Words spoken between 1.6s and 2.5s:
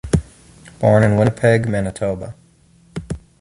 Manitoba.